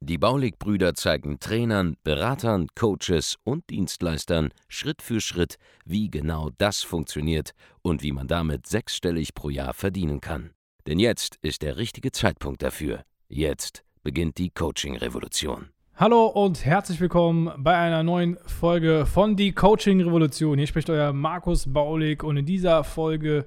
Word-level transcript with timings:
Die 0.00 0.18
Baulig-Brüder 0.18 0.94
zeigen 0.94 1.40
Trainern, 1.40 1.96
Beratern, 2.04 2.68
Coaches 2.74 3.36
und 3.44 3.68
Dienstleistern 3.70 4.50
Schritt 4.68 5.02
für 5.02 5.20
Schritt, 5.20 5.56
wie 5.84 6.10
genau 6.10 6.50
das 6.58 6.82
funktioniert 6.82 7.52
und 7.82 8.02
wie 8.02 8.12
man 8.12 8.28
damit 8.28 8.66
sechsstellig 8.66 9.34
pro 9.34 9.50
Jahr 9.50 9.74
verdienen 9.74 10.20
kann. 10.20 10.50
Denn 10.86 10.98
jetzt 10.98 11.36
ist 11.42 11.62
der 11.62 11.76
richtige 11.76 12.12
Zeitpunkt 12.12 12.62
dafür. 12.62 13.02
Jetzt 13.28 13.84
beginnt 14.02 14.38
die 14.38 14.50
Coaching-Revolution. 14.50 15.68
Hallo 15.96 16.26
und 16.26 16.64
herzlich 16.64 17.00
willkommen 17.00 17.50
bei 17.58 17.76
einer 17.76 18.04
neuen 18.04 18.38
Folge 18.46 19.04
von 19.04 19.34
Die 19.34 19.52
Coaching 19.52 20.00
Revolution. 20.00 20.56
Hier 20.56 20.68
spricht 20.68 20.88
euer 20.88 21.12
Markus 21.12 21.70
Baulig 21.72 22.22
und 22.22 22.36
in 22.36 22.46
dieser 22.46 22.84
Folge 22.84 23.44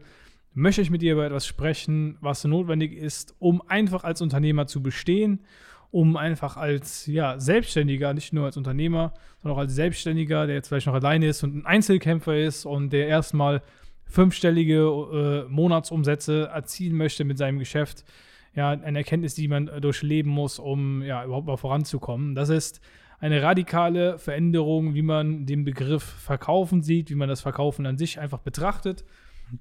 möchte 0.54 0.82
ich 0.82 0.90
mit 0.90 1.02
dir 1.02 1.14
über 1.14 1.26
etwas 1.26 1.48
sprechen, 1.48 2.18
was 2.20 2.44
notwendig 2.44 2.94
ist, 2.94 3.34
um 3.40 3.62
einfach 3.68 4.04
als 4.04 4.22
Unternehmer 4.22 4.68
zu 4.68 4.84
bestehen 4.84 5.46
um 5.92 6.16
einfach 6.16 6.58
als 6.58 7.06
ja, 7.06 7.40
Selbstständiger, 7.40 8.14
nicht 8.14 8.34
nur 8.34 8.46
als 8.46 8.58
Unternehmer, 8.58 9.14
sondern 9.42 9.58
auch 9.58 9.62
als 9.62 9.74
Selbstständiger, 9.74 10.48
der 10.48 10.56
jetzt 10.56 10.70
vielleicht 10.70 10.88
noch 10.88 10.94
alleine 10.94 11.28
ist 11.28 11.44
und 11.44 11.56
ein 11.56 11.66
Einzelkämpfer 11.66 12.38
ist 12.38 12.66
und 12.66 12.92
der 12.92 13.08
erstmal 13.08 13.62
fünfstellige 14.06 15.46
äh, 15.48 15.50
Monatsumsätze 15.50 16.50
erzielen 16.54 16.96
möchte 16.96 17.24
mit 17.24 17.38
seinem 17.38 17.60
Geschäft. 17.60 18.06
Ja, 18.54 18.72
eine 18.72 19.00
Erkenntnis, 19.00 19.34
die 19.36 19.48
man 19.48 19.68
durchleben 19.80 20.32
muss, 20.32 20.60
um 20.60 21.04
ja 21.04 21.24
überhaupt 21.24 21.48
mal 21.48 21.58
voranzukommen. 21.58 22.36
Das 22.36 22.50
ist 22.50 22.82
eine 23.20 23.42
radikale 23.42 24.18
Veränderung, 24.18 24.94
wie 24.94 25.04
man 25.04 25.46
den 25.46 25.64
Begriff 25.64 26.04
Verkaufen 26.04 26.82
sieht, 26.82 27.10
wie 27.10 27.16
man 27.16 27.30
das 27.30 27.40
Verkaufen 27.42 27.86
an 27.86 27.98
sich 27.98 28.20
einfach 28.20 28.40
betrachtet. 28.40 29.06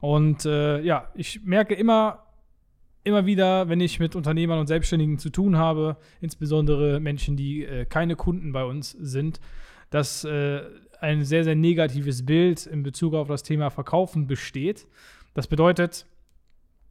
Und 0.00 0.44
äh, 0.44 0.80
ja, 0.80 1.08
ich 1.14 1.44
merke 1.44 1.74
immer 1.74 2.24
immer 3.04 3.26
wieder, 3.26 3.68
wenn 3.68 3.80
ich 3.80 3.98
mit 3.98 4.14
Unternehmern 4.14 4.58
und 4.58 4.66
Selbstständigen 4.66 5.18
zu 5.18 5.30
tun 5.30 5.56
habe, 5.56 5.96
insbesondere 6.20 7.00
Menschen, 7.00 7.36
die 7.36 7.64
äh, 7.64 7.84
keine 7.84 8.16
Kunden 8.16 8.52
bei 8.52 8.64
uns 8.64 8.90
sind, 8.90 9.40
dass 9.90 10.24
äh, 10.24 10.62
ein 11.00 11.24
sehr, 11.24 11.44
sehr 11.44 11.54
negatives 11.54 12.26
Bild 12.26 12.66
in 12.66 12.82
Bezug 12.82 13.14
auf 13.14 13.28
das 13.28 13.42
Thema 13.42 13.70
Verkaufen 13.70 14.26
besteht. 14.26 14.86
Das 15.34 15.46
bedeutet, 15.46 16.06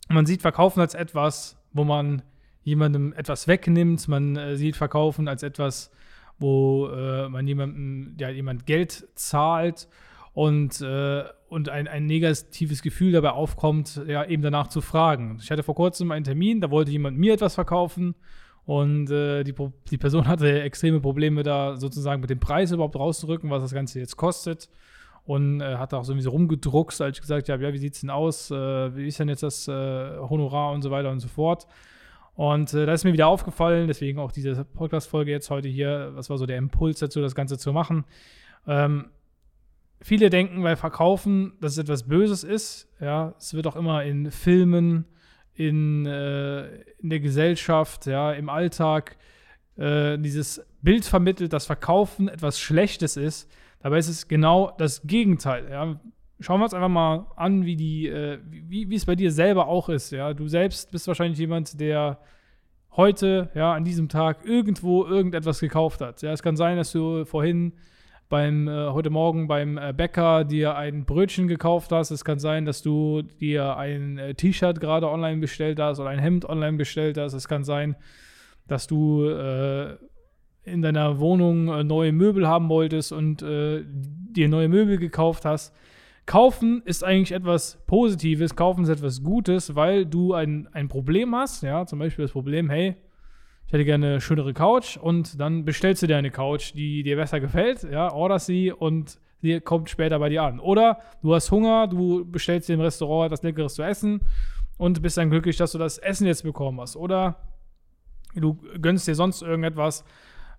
man 0.08 0.26
sieht 0.26 0.42
Verkaufen 0.42 0.80
als 0.80 0.96
etwas, 0.96 1.58
wo 1.72 1.84
man 1.84 2.24
jemandem 2.64 3.14
etwas 3.14 3.48
wegnimmt. 3.48 4.08
Man 4.08 4.36
äh, 4.36 4.58
sieht 4.58 4.76
Verkaufen 4.76 5.28
als 5.28 5.44
etwas, 5.44 5.92
wo 6.40 6.88
äh, 6.88 7.30
man 7.30 7.48
jemandem, 7.48 8.16
ja, 8.20 8.30
jemand 8.30 8.66
Geld 8.66 9.08
zahlt 9.16 9.88
und, 10.34 10.82
äh, 10.82 11.24
und 11.50 11.70
ein, 11.70 11.88
ein 11.88 12.06
negatives 12.06 12.82
Gefühl 12.82 13.12
dabei 13.12 13.32
aufkommt, 13.32 14.02
ja, 14.08 14.26
eben 14.26 14.44
danach 14.44 14.68
zu 14.68 14.82
fragen. 14.82 15.40
Ich 15.42 15.52
hatte 15.52 15.64
vor 15.64 15.76
kurzem 15.76 16.12
einen 16.12 16.26
Termin, 16.26 16.62
da 16.62 16.72
wollte 16.72 16.92
jemand 16.92 17.18
mir 17.18 17.34
etwas 17.34 17.56
verkaufen 17.56 18.16
und 18.66 19.10
äh, 19.10 19.44
die, 19.44 19.56
die 19.90 19.98
Person 19.98 20.28
hatte 20.28 20.62
extreme 20.62 21.00
Probleme, 21.00 21.42
da 21.42 21.76
sozusagen 21.76 22.22
mit 22.22 22.30
dem 22.30 22.40
Preis 22.40 22.72
überhaupt 22.72 22.96
rauszurücken, 22.96 23.50
was 23.50 23.64
das 23.64 23.74
Ganze 23.74 24.00
jetzt 24.00 24.16
kostet. 24.16 24.70
Und 25.26 25.62
äh, 25.62 25.78
hat 25.78 25.94
auch 25.94 26.04
so 26.04 26.14
rumgedruckst, 26.14 27.02
als 27.02 27.18
ich 27.18 27.22
gesagt 27.22 27.50
habe, 27.50 27.64
ja, 27.64 27.74
wie 27.74 27.78
sieht 27.78 27.96
es 27.96 28.02
denn 28.02 28.12
aus? 28.12 28.52
Äh, 28.52 28.96
wie 28.96 29.08
ist 29.08 29.20
denn 29.20 29.28
jetzt 29.28 29.44
das 29.44 29.68
äh, 29.68 29.72
Honorar 30.20 30.72
und 30.72 30.84
so 30.84 30.92
weiter 30.92 31.10
und 31.10 31.20
so 31.20 31.28
fort. 31.28 31.68
Und 32.36 32.74
äh, 32.76 32.86
da 32.86 32.94
ist 32.94 33.04
mir 33.04 33.14
wieder 33.14 33.28
aufgefallen, 33.28 33.88
deswegen 33.88 34.20
auch 34.20 34.32
diese 34.32 34.64
Podcast-Folge 34.64 35.32
jetzt 35.32 35.50
heute 35.50 35.68
hier, 35.68 36.12
was 36.14 36.30
war 36.30 36.38
so 36.38 36.46
der 36.46 36.58
Impuls 36.58 37.00
dazu, 37.00 37.22
das 37.22 37.36
Ganze 37.36 37.58
zu 37.58 37.74
machen. 37.74 38.06
Ähm, 38.68 39.10
viele 40.02 40.30
denken 40.30 40.64
weil 40.64 40.76
Verkaufen, 40.76 41.54
dass 41.62 41.74
es 41.74 41.78
etwas 41.80 42.08
Böses 42.08 42.44
ist. 42.44 42.88
Ja, 43.00 43.34
es 43.38 43.54
wird 43.54 43.68
auch 43.68 43.76
immer 43.76 44.04
in 44.04 44.32
Filmen, 44.32 45.06
in, 45.54 46.06
äh, 46.06 46.68
in 47.00 47.10
der 47.10 47.20
Gesellschaft, 47.20 48.06
ja, 48.06 48.32
im 48.32 48.50
Alltag 48.50 49.18
äh, 49.78 50.18
dieses 50.18 50.66
Bild 50.82 51.06
vermittelt, 51.06 51.54
dass 51.54 51.66
Verkaufen 51.66 52.28
etwas 52.28 52.60
Schlechtes 52.60 53.18
ist. 53.18 53.52
Dabei 53.82 53.98
ist 53.98 54.10
es 54.10 54.28
genau 54.28 54.72
das 54.78 55.02
Gegenteil. 55.06 55.70
Ja. 55.70 56.00
Schauen 56.42 56.62
wir 56.62 56.66
uns 56.66 56.74
einfach 56.74 56.90
mal 56.90 57.28
an, 57.36 57.66
wie, 57.66 57.76
die, 57.76 58.08
äh, 58.08 58.40
wie, 58.46 58.90
wie 58.90 58.96
es 58.96 59.06
bei 59.06 59.16
dir 59.16 59.32
selber 59.32 59.68
auch 59.68 59.90
ist. 59.90 60.12
Ja. 60.12 60.34
Du 60.34 60.48
selbst 60.48 60.92
bist 60.92 61.08
wahrscheinlich 61.08 61.40
jemand, 61.40 61.80
der 61.80 62.20
heute, 62.92 63.50
ja, 63.54 63.74
an 63.74 63.84
diesem 63.84 64.10
Tag 64.10 64.46
irgendwo 64.46 65.06
irgendetwas 65.06 65.60
gekauft 65.60 66.02
hat. 66.02 66.22
Ja, 66.22 66.32
es 66.32 66.44
kann 66.44 66.56
sein, 66.58 66.78
dass 66.78 66.92
du 66.92 67.26
vorhin 67.26 67.74
beim 68.30 68.68
äh, 68.68 68.90
heute 68.92 69.10
Morgen 69.10 69.48
beim 69.48 69.78
äh, 69.78 69.92
Bäcker 69.92 70.46
dir 70.46 70.76
ein 70.76 71.06
Brötchen 71.06 71.48
gekauft 71.48 71.92
hast. 71.92 72.12
Es 72.12 72.24
kann 72.24 72.38
sein, 72.38 72.64
dass 72.64 72.84
du 72.84 73.24
dir 73.24 73.76
ein 73.76 74.20
äh, 74.20 74.36
T-Shirt 74.36 74.80
gerade 74.80 75.10
online 75.10 75.42
bestellt 75.42 75.80
hast 75.80 76.00
oder 76.00 76.10
ein 76.10 76.20
Hemd 76.20 76.48
online 76.48 76.78
bestellt 76.78 77.18
hast. 77.18 77.34
Es 77.34 77.48
kann 77.48 77.64
sein, 77.64 77.96
dass 78.68 78.86
du 78.86 79.26
äh, 79.26 79.96
in 80.64 80.84
deiner 80.84 81.20
Wohnung 81.20 81.70
äh, 81.70 81.84
neue 81.84 82.12
Möbel 82.12 82.48
haben 82.48 82.70
wolltest 82.70 83.12
und 83.12 83.42
äh, 83.42 83.84
dir 83.84 84.48
neue 84.48 84.70
Möbel 84.70 84.98
gekauft 84.98 85.44
hast. 85.44 85.76
Kaufen 86.28 86.84
ist 86.86 87.04
eigentlich 87.04 87.32
etwas 87.32 87.84
Positives, 87.88 88.56
kaufen 88.56 88.84
ist 88.84 88.90
etwas 88.90 89.24
Gutes, 89.24 89.76
weil 89.76 90.06
du 90.06 90.36
ein, 90.36 90.70
ein 90.74 90.88
Problem 90.88 91.36
hast. 91.36 91.64
Ja, 91.64 91.88
zum 91.88 91.98
Beispiel 91.98 92.26
das 92.26 92.34
Problem, 92.34 92.70
hey, 92.70 92.96
ich 93.70 93.74
hätte 93.74 93.86
gerne 93.86 94.08
eine 94.08 94.22
schönere 94.22 94.52
Couch 94.52 94.98
und 94.98 95.40
dann 95.40 95.64
bestellst 95.64 96.02
du 96.02 96.08
dir 96.08 96.18
eine 96.18 96.32
Couch, 96.32 96.74
die 96.74 97.04
dir 97.04 97.18
besser 97.18 97.40
gefällt, 97.40 97.84
ja, 97.84 98.12
orderst 98.12 98.48
sie 98.48 98.72
und 98.72 99.20
sie 99.44 99.60
kommt 99.60 99.92
später 99.92 100.18
bei 100.18 100.30
dir 100.30 100.42
an. 100.42 100.60
Oder 100.60 100.98
du 101.22 101.36
hast 101.36 101.52
Hunger, 101.52 101.86
du 101.86 102.26
bestellst 102.26 102.68
dir 102.68 102.74
im 102.74 102.82
Restaurant 102.82 103.28
etwas 103.28 103.44
Leckeres 103.44 103.76
zu 103.76 103.84
essen 103.84 104.22
und 104.80 105.04
bist 105.04 105.18
dann 105.18 105.30
glücklich, 105.30 105.56
dass 105.58 105.74
du 105.74 105.78
das 105.78 106.00
Essen 106.00 106.26
jetzt 106.26 106.42
bekommen 106.42 106.82
hast. 106.82 106.96
Oder 106.96 107.36
du 108.34 108.58
gönnst 108.82 109.08
dir 109.08 109.14
sonst 109.14 109.44
irgendetwas, 109.44 110.04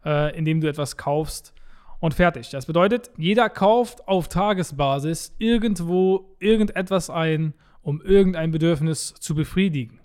äh, 0.04 0.38
indem 0.38 0.60
du 0.60 0.68
etwas 0.68 0.96
kaufst 0.96 1.52
und 1.98 2.14
fertig. 2.14 2.50
Das 2.50 2.66
bedeutet, 2.66 3.10
jeder 3.16 3.48
kauft 3.48 4.06
auf 4.06 4.28
Tagesbasis 4.28 5.34
irgendwo 5.38 6.36
irgendetwas 6.38 7.10
ein, 7.10 7.54
um 7.82 8.00
irgendein 8.02 8.52
Bedürfnis 8.52 9.14
zu 9.14 9.34
befriedigen. 9.34 9.98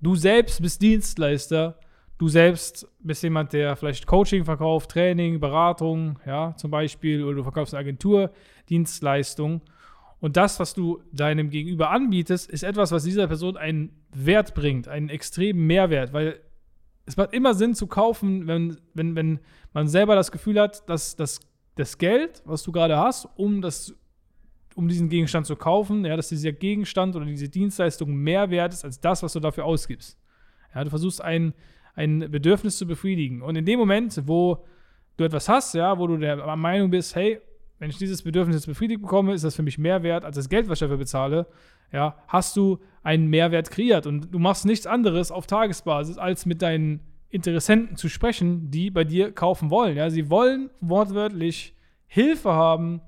Du 0.00 0.14
selbst 0.14 0.62
bist 0.62 0.82
Dienstleister 0.82 1.80
Du 2.16 2.28
selbst 2.28 2.86
bist 3.00 3.22
jemand, 3.22 3.52
der 3.52 3.74
vielleicht 3.74 4.06
Coaching 4.06 4.44
verkauft, 4.44 4.90
Training, 4.92 5.40
Beratung, 5.40 6.18
ja, 6.24 6.54
zum 6.56 6.70
Beispiel, 6.70 7.24
oder 7.24 7.36
du 7.36 7.42
verkaufst 7.42 7.74
eine 7.74 7.80
Agentur, 7.80 8.30
Dienstleistung. 8.68 9.62
Und 10.20 10.36
das, 10.36 10.60
was 10.60 10.74
du 10.74 11.02
deinem 11.12 11.50
Gegenüber 11.50 11.90
anbietest, 11.90 12.48
ist 12.48 12.62
etwas, 12.62 12.92
was 12.92 13.04
dieser 13.04 13.26
Person 13.26 13.56
einen 13.56 13.90
Wert 14.12 14.54
bringt, 14.54 14.88
einen 14.88 15.08
extremen 15.08 15.66
Mehrwert, 15.66 16.12
weil 16.12 16.40
es 17.04 17.16
macht 17.16 17.34
immer 17.34 17.54
Sinn 17.54 17.74
zu 17.74 17.86
kaufen, 17.86 18.46
wenn, 18.46 18.78
wenn, 18.94 19.14
wenn 19.16 19.40
man 19.72 19.88
selber 19.88 20.14
das 20.14 20.32
Gefühl 20.32 20.58
hat, 20.60 20.88
dass 20.88 21.16
das, 21.16 21.40
das 21.74 21.98
Geld, 21.98 22.42
was 22.44 22.62
du 22.62 22.72
gerade 22.72 22.96
hast, 22.96 23.28
um, 23.36 23.60
das, 23.60 23.94
um 24.74 24.88
diesen 24.88 25.08
Gegenstand 25.08 25.46
zu 25.46 25.56
kaufen, 25.56 26.04
ja, 26.04 26.16
dass 26.16 26.28
dieser 26.28 26.52
Gegenstand 26.52 27.16
oder 27.16 27.26
diese 27.26 27.48
Dienstleistung 27.48 28.14
mehr 28.14 28.50
wert 28.50 28.72
ist 28.72 28.84
als 28.84 29.00
das, 29.00 29.22
was 29.22 29.32
du 29.34 29.40
dafür 29.40 29.64
ausgibst. 29.64 30.18
Ja, 30.74 30.84
du 30.84 30.90
versuchst 30.90 31.22
einen 31.22 31.54
ein 31.94 32.30
Bedürfnis 32.30 32.78
zu 32.78 32.86
befriedigen. 32.86 33.42
Und 33.42 33.56
in 33.56 33.64
dem 33.64 33.78
Moment, 33.78 34.20
wo 34.26 34.64
du 35.16 35.24
etwas 35.24 35.48
hast, 35.48 35.74
ja, 35.74 35.98
wo 35.98 36.06
du 36.06 36.16
der 36.16 36.56
Meinung 36.56 36.90
bist, 36.90 37.14
hey, 37.14 37.40
wenn 37.78 37.90
ich 37.90 37.98
dieses 37.98 38.22
Bedürfnis 38.22 38.56
jetzt 38.56 38.66
befriedigt 38.66 39.02
bekomme, 39.02 39.34
ist 39.34 39.44
das 39.44 39.56
für 39.56 39.62
mich 39.62 39.78
mehr 39.78 40.02
wert 40.02 40.24
als 40.24 40.36
das 40.36 40.48
Geld, 40.48 40.68
was 40.68 40.78
ich 40.78 40.80
dafür 40.80 40.96
bezahle, 40.96 41.46
ja, 41.92 42.16
hast 42.28 42.56
du 42.56 42.80
einen 43.02 43.28
Mehrwert 43.28 43.70
kreiert. 43.70 44.06
Und 44.06 44.32
du 44.32 44.38
machst 44.38 44.64
nichts 44.64 44.86
anderes 44.86 45.30
auf 45.30 45.46
Tagesbasis, 45.46 46.18
als 46.18 46.46
mit 46.46 46.62
deinen 46.62 47.00
Interessenten 47.28 47.96
zu 47.96 48.08
sprechen, 48.08 48.70
die 48.70 48.90
bei 48.90 49.04
dir 49.04 49.32
kaufen 49.32 49.70
wollen. 49.70 49.96
Ja, 49.96 50.10
sie 50.10 50.30
wollen 50.30 50.70
wortwörtlich 50.80 51.74
Hilfe 52.06 52.52
haben 52.52 53.00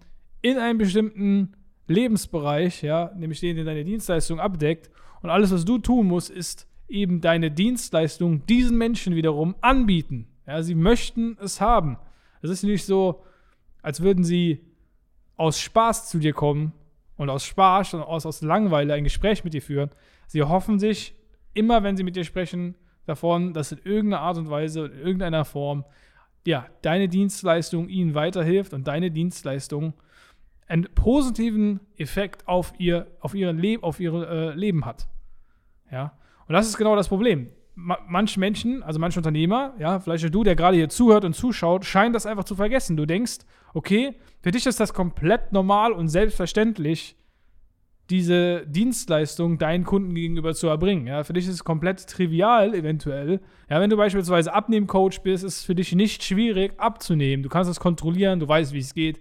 in 0.42 0.58
einem 0.58 0.78
bestimmten 0.78 1.52
Lebensbereich, 1.88 2.82
ja, 2.82 3.12
nämlich 3.16 3.40
den, 3.40 3.56
den 3.56 3.66
deine 3.66 3.84
Dienstleistung 3.84 4.40
abdeckt. 4.40 4.90
Und 5.22 5.30
alles, 5.30 5.52
was 5.52 5.64
du 5.64 5.78
tun 5.78 6.06
musst, 6.06 6.30
ist 6.30 6.68
eben 6.88 7.20
deine 7.20 7.50
Dienstleistung 7.50 8.46
diesen 8.46 8.78
Menschen 8.78 9.14
wiederum 9.14 9.54
anbieten. 9.60 10.28
Ja, 10.46 10.62
sie 10.62 10.74
möchten 10.74 11.36
es 11.40 11.60
haben. 11.60 11.98
Es 12.42 12.50
ist 12.50 12.62
nicht 12.62 12.84
so, 12.84 13.24
als 13.82 14.00
würden 14.00 14.24
sie 14.24 14.60
aus 15.36 15.60
Spaß 15.60 16.08
zu 16.08 16.18
dir 16.18 16.32
kommen 16.32 16.72
und 17.16 17.30
aus 17.30 17.44
Spaß 17.44 17.94
und 17.94 18.02
aus, 18.02 18.26
aus 18.26 18.42
Langeweile 18.42 18.94
ein 18.94 19.04
Gespräch 19.04 19.44
mit 19.44 19.54
dir 19.54 19.62
führen. 19.62 19.90
Sie 20.26 20.42
hoffen 20.42 20.78
sich 20.78 21.14
immer, 21.54 21.82
wenn 21.82 21.96
sie 21.96 22.04
mit 22.04 22.16
dir 22.16 22.24
sprechen, 22.24 22.74
davon, 23.06 23.52
dass 23.54 23.72
in 23.72 23.78
irgendeiner 23.84 24.22
Art 24.22 24.38
und 24.38 24.50
Weise, 24.50 24.86
in 24.86 24.98
irgendeiner 24.98 25.44
Form, 25.44 25.84
ja, 26.46 26.66
deine 26.82 27.08
Dienstleistung 27.08 27.88
ihnen 27.88 28.14
weiterhilft 28.14 28.72
und 28.72 28.86
deine 28.86 29.10
Dienstleistung 29.10 29.94
einen 30.68 30.84
positiven 30.94 31.80
Effekt 31.96 32.46
auf 32.46 32.72
ihr, 32.78 33.06
auf 33.20 33.34
ihr, 33.34 33.52
Le 33.52 33.78
auf 33.80 34.00
ihr 34.00 34.12
äh, 34.12 34.54
Leben 34.54 34.84
hat. 34.84 35.08
Ja. 35.90 36.12
Und 36.46 36.52
das 36.52 36.68
ist 36.68 36.76
genau 36.76 36.96
das 36.96 37.08
Problem. 37.08 37.48
Ma 37.74 37.98
manche 38.08 38.40
Menschen, 38.40 38.82
also 38.82 38.98
manche 38.98 39.18
Unternehmer, 39.18 39.74
ja, 39.78 40.00
vielleicht 40.00 40.32
du, 40.34 40.44
der 40.44 40.56
gerade 40.56 40.76
hier 40.76 40.88
zuhört 40.88 41.24
und 41.24 41.34
zuschaut, 41.34 41.84
scheinen 41.84 42.12
das 42.12 42.24
einfach 42.24 42.44
zu 42.44 42.54
vergessen. 42.54 42.96
Du 42.96 43.04
denkst, 43.04 43.38
okay, 43.74 44.14
für 44.40 44.50
dich 44.50 44.66
ist 44.66 44.80
das 44.80 44.94
komplett 44.94 45.52
normal 45.52 45.92
und 45.92 46.08
selbstverständlich, 46.08 47.16
diese 48.10 48.64
Dienstleistung 48.66 49.58
deinen 49.58 49.84
Kunden 49.84 50.14
gegenüber 50.14 50.54
zu 50.54 50.68
erbringen. 50.68 51.06
Ja, 51.06 51.24
für 51.24 51.32
dich 51.32 51.46
ist 51.46 51.54
es 51.54 51.64
komplett 51.64 52.06
trivial, 52.06 52.74
eventuell. 52.74 53.40
Ja, 53.68 53.80
wenn 53.80 53.90
du 53.90 53.96
beispielsweise 53.96 54.54
Abnehmcoach 54.54 55.22
bist, 55.22 55.42
ist 55.42 55.58
es 55.58 55.64
für 55.64 55.74
dich 55.74 55.92
nicht 55.94 56.22
schwierig 56.22 56.78
abzunehmen. 56.78 57.42
Du 57.42 57.48
kannst 57.48 57.70
es 57.70 57.80
kontrollieren, 57.80 58.38
du 58.38 58.48
weißt, 58.48 58.72
wie 58.72 58.78
es 58.78 58.94
geht. 58.94 59.20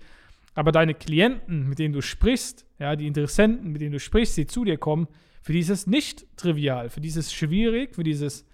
Aber 0.53 0.71
deine 0.71 0.93
Klienten, 0.93 1.67
mit 1.67 1.79
denen 1.79 1.93
du 1.93 2.01
sprichst, 2.01 2.65
ja, 2.79 2.95
die 2.95 3.07
Interessenten, 3.07 3.71
mit 3.71 3.81
denen 3.81 3.93
du 3.93 3.99
sprichst, 3.99 4.37
die 4.37 4.45
zu 4.45 4.63
dir 4.63 4.77
kommen, 4.77 5.07
für 5.45 5.53
die 5.53 5.59
ist 5.59 5.69
es 5.69 5.85
nicht 5.85 6.25
trivial, 6.37 6.89
für 6.89 7.01
die 7.01 7.07
ist 7.07 7.17
es 7.17 7.31
schwierig, 7.31 7.93
für 7.93 8.03
die 8.03 8.09
ist 8.09 8.21
es 8.21 8.47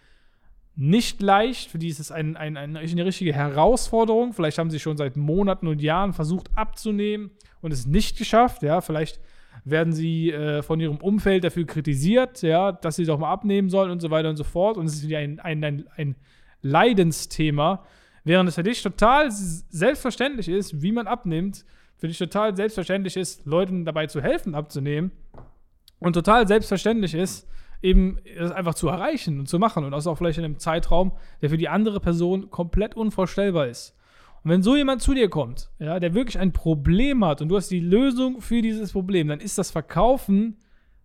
nicht 0.76 1.22
leicht, 1.22 1.72
für 1.72 1.80
die 1.80 1.88
ist 1.88 2.02
es 2.02 2.12
ein, 2.12 2.36
ein, 2.36 2.58
ein, 2.58 2.76
eine 2.76 3.06
richtige 3.06 3.32
Herausforderung. 3.32 4.34
Vielleicht 4.34 4.58
haben 4.58 4.70
sie 4.70 4.80
schon 4.80 4.98
seit 4.98 5.16
Monaten 5.16 5.68
und 5.68 5.82
Jahren 5.82 6.12
versucht 6.12 6.50
abzunehmen 6.54 7.32
und 7.62 7.72
es 7.72 7.86
nicht 7.86 8.18
geschafft. 8.18 8.62
Ja, 8.62 8.82
vielleicht 8.82 9.22
werden 9.64 9.94
sie 9.94 10.32
äh, 10.32 10.64
von 10.64 10.82
ihrem 10.82 10.98
Umfeld 10.98 11.46
dafür 11.46 11.66
kritisiert, 11.66 12.42
ja, 12.42 12.74
dass 12.74 12.98
sie 12.98 13.06
doch 13.06 13.18
mal 13.18 13.32
abnehmen 13.32 13.70
sollen 13.70 13.90
und 13.90 14.02
so 14.02 14.12
weiter 14.12 14.30
und 14.30 14.36
so 14.36 14.44
fort. 14.44 14.76
Und 14.76 14.86
es 14.86 14.96
ist 14.96 15.08
wieder 15.08 15.20
ein, 15.20 15.40
ein, 15.40 15.64
ein, 15.64 15.86
ein 15.96 16.16
Leidensthema, 16.62 17.86
während 18.26 18.50
es 18.50 18.56
für 18.56 18.64
dich 18.64 18.84
total 18.84 19.32
selbstverständlich 19.32 20.50
ist, 20.50 20.82
wie 20.82 20.92
man 20.92 21.08
abnimmt, 21.08 21.64
für 21.96 22.10
dich 22.10 22.18
total 22.18 22.54
selbstverständlich 22.54 23.16
ist, 23.16 23.46
Leuten 23.46 23.86
dabei 23.86 24.08
zu 24.08 24.22
helfen, 24.22 24.56
abzunehmen. 24.56 25.12
Und 26.02 26.14
total 26.14 26.48
selbstverständlich 26.48 27.14
ist, 27.14 27.48
eben 27.82 28.18
das 28.38 28.52
einfach 28.52 28.74
zu 28.74 28.88
erreichen 28.88 29.40
und 29.40 29.48
zu 29.48 29.60
machen. 29.60 29.86
Und 29.86 29.92
das 29.92 30.08
auch 30.08 30.18
vielleicht 30.18 30.40
in 30.40 30.46
einem 30.46 30.60
Zeitraum, 30.60 31.14
der 31.42 31.50
für 31.50 31.58
die 31.58 31.70
andere 31.70 32.00
Person 32.00 32.50
komplett 32.50 32.96
unvorstellbar 32.96 33.68
ist. 33.68 33.96
Und 34.44 34.50
wenn 34.50 34.64
so 34.64 34.76
jemand 34.76 35.04
zu 35.04 35.14
dir 35.14 35.30
kommt, 35.30 35.70
ja, 35.78 36.00
der 36.00 36.16
wirklich 36.16 36.40
ein 36.40 36.52
Problem 36.52 37.24
hat 37.24 37.42
und 37.42 37.50
du 37.50 37.56
hast 37.56 37.70
die 37.70 37.80
Lösung 37.80 38.42
für 38.42 38.64
dieses 38.64 38.92
Problem, 38.92 39.28
dann 39.28 39.40
ist 39.40 39.58
das 39.58 39.70
Verkaufen 39.70 40.58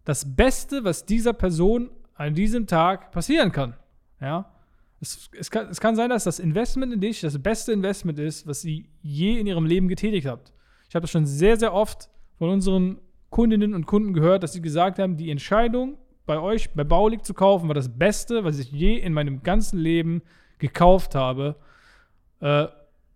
das 0.04 0.36
Beste, 0.36 0.84
was 0.84 1.04
dieser 1.04 1.34
Person 1.34 1.90
an 2.14 2.34
diesem 2.34 2.66
Tag 2.66 3.12
passieren 3.12 3.52
kann. 3.52 3.74
Ja. 4.20 4.50
Es, 5.00 5.28
es, 5.38 5.50
kann, 5.50 5.68
es 5.68 5.80
kann 5.80 5.96
sein, 5.96 6.08
dass 6.08 6.24
das 6.24 6.38
Investment 6.38 6.94
in 6.94 7.00
dich 7.02 7.20
das 7.20 7.38
beste 7.42 7.72
Investment 7.72 8.18
ist, 8.18 8.46
was 8.46 8.62
sie 8.62 8.88
je 9.02 9.38
in 9.38 9.46
ihrem 9.46 9.66
Leben 9.66 9.88
getätigt 9.88 10.26
habt. 10.26 10.54
Ich 10.88 10.94
habe 10.94 11.02
das 11.02 11.10
schon 11.10 11.26
sehr, 11.26 11.58
sehr 11.58 11.74
oft 11.74 12.08
von 12.38 12.48
unseren 12.48 12.98
Kundinnen 13.36 13.74
und 13.74 13.84
Kunden 13.84 14.14
gehört, 14.14 14.42
dass 14.42 14.54
sie 14.54 14.62
gesagt 14.62 14.98
haben, 14.98 15.18
die 15.18 15.30
Entscheidung 15.30 15.98
bei 16.24 16.38
euch, 16.38 16.70
bei 16.72 16.84
Baulig 16.84 17.22
zu 17.22 17.34
kaufen, 17.34 17.68
war 17.68 17.74
das 17.74 17.90
Beste, 17.90 18.44
was 18.44 18.58
ich 18.58 18.72
je 18.72 18.96
in 18.96 19.12
meinem 19.12 19.42
ganzen 19.42 19.78
Leben 19.78 20.22
gekauft 20.56 21.14
habe. 21.14 21.56
Äh, 22.40 22.68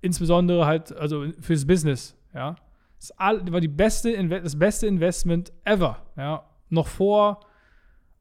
insbesondere 0.02 0.66
halt, 0.66 0.94
also 0.94 1.24
fürs 1.40 1.66
Business, 1.66 2.14
ja. 2.34 2.54
Das 2.98 3.14
war 3.18 3.62
die 3.62 3.68
beste, 3.68 4.28
das 4.28 4.58
beste 4.58 4.86
Investment 4.86 5.54
ever, 5.64 6.02
ja. 6.18 6.44
Noch 6.68 6.88
vor 6.88 7.40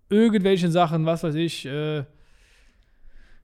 irgendwelchen 0.07 0.71
Sachen, 0.71 1.05
was 1.05 1.21
weiß 1.21 1.35
ich, 1.35 1.65
äh, 1.65 2.05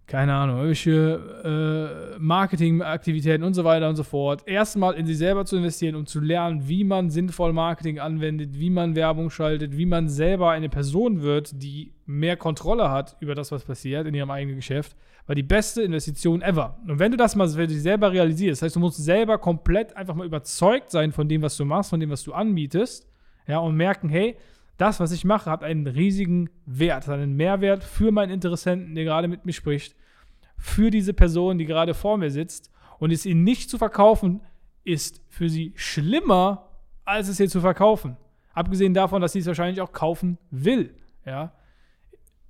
keine 0.07 0.34
Ahnung, 0.34 0.57
irgendwelche 0.57 2.16
äh, 2.16 2.19
Marketingaktivitäten 2.19 3.44
und 3.44 3.56
so 3.56 3.63
weiter 3.63 3.90
und 3.90 3.96
so 3.96 4.04
fort. 4.04 4.48
Erstmal 4.48 4.94
in 4.94 5.07
sich 5.07 5.18
selber 5.18 5.46
zu 5.46 5.57
investieren, 5.57 5.96
um 5.96 6.06
zu 6.06 6.19
lernen, 6.19 6.68
wie 6.68 6.84
man 6.84 7.10
sinnvoll 7.10 7.54
Marketing 7.54 8.00
anwendet, 8.00 8.52
wie 8.60 8.69
man 8.69 8.96
Werbung 8.96 9.31
schaltet, 9.31 9.75
wie 9.78 9.88
man 9.88 10.07
selber 10.07 10.52
eine 10.52 10.69
Person 10.69 11.22
wird, 11.22 11.63
die 11.63 11.94
mehr 12.06 12.38
Kontrolle 12.38 12.92
hat 12.92 13.18
über 13.19 13.34
das, 13.34 13.52
was 13.52 13.63
passiert 13.63 14.06
in 14.06 14.13
ihrem 14.13 14.30
eigenen 14.30 14.57
Geschäft, 14.57 14.96
war 15.25 15.34
die 15.34 15.44
beste 15.44 15.81
Investition 15.81 16.44
ever. 16.44 16.78
Und 16.88 17.00
wenn 17.00 17.12
du 17.12 17.18
das 17.18 17.36
mal 17.36 17.48
für 17.48 17.66
dich 17.66 17.81
selber 17.81 18.12
realisierst, 18.12 18.62
das 18.62 18.68
heißt, 18.68 18.75
du 18.75 18.80
musst 18.80 19.04
selber 19.04 19.40
komplett 19.40 19.98
einfach 19.98 20.13
mal 20.13 20.28
überzeugt 20.28 20.92
sein 20.92 21.12
von 21.13 21.28
dem, 21.28 21.42
was 21.42 21.58
du 21.58 21.66
machst, 21.66 21.90
von 21.90 22.00
dem, 22.00 22.12
was 22.12 22.22
du 22.22 22.34
anbietest, 22.34 23.08
ja, 23.48 23.58
und 23.58 23.75
merken, 23.75 24.10
hey, 24.10 24.38
das, 24.77 25.00
was 25.00 25.12
ich 25.12 25.24
mache, 25.24 25.50
hat 25.50 25.63
einen 25.63 25.88
riesigen 25.88 26.50
Wert, 26.66 27.07
einen 27.07 27.36
Mehrwert 27.36 27.83
für 27.83 28.12
meinen 28.12 28.31
Interessenten, 28.31 28.95
der 28.95 29.06
gerade 29.06 29.27
mit 29.27 29.45
mir 29.45 29.54
spricht, 29.54 29.95
für 30.57 30.89
diese 30.89 31.13
Person, 31.13 31.57
die 31.57 31.66
gerade 31.66 31.94
vor 31.94 32.18
mir 32.18 32.31
sitzt. 32.31 32.72
Und 33.00 33.12
es 33.12 33.25
ihnen 33.25 33.44
nicht 33.44 33.69
zu 33.69 33.77
verkaufen, 33.77 34.42
ist 34.83 35.22
für 35.30 35.50
sie 35.50 35.74
schlimmer, 35.75 36.69
als 37.06 37.27
es 37.27 37.39
ihr 37.39 37.50
zu 37.50 37.62
verkaufen. 37.62 38.18
Abgesehen 38.54 38.94
davon, 38.94 39.22
dass 39.22 39.33
sie 39.33 39.39
es 39.39 39.45
wahrscheinlich 39.45 39.81
auch 39.81 39.92
kaufen 39.92 40.38
will. 40.50 40.95
Ja. 41.25 41.54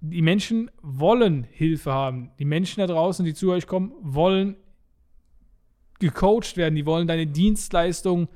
Die 0.02 0.22
Menschen 0.22 0.70
wollen 0.82 1.44
Hilfe 1.44 1.92
haben. 1.92 2.32
Die 2.38 2.46
Menschen 2.46 2.80
da 2.80 2.88
draußen, 2.88 3.26
die 3.26 3.34
zu 3.34 3.52
euch 3.52 3.66
kommen, 3.66 3.92
wollen 4.02 4.56
gecoacht 6.00 6.58
werden. 6.58 6.76
Die 6.76 6.86
wollen 6.86 7.08
deine 7.08 7.26
Dienstleistung 7.26 8.28